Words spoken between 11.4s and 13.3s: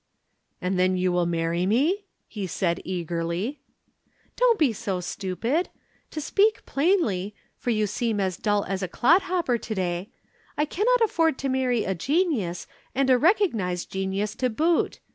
marry a genius, and a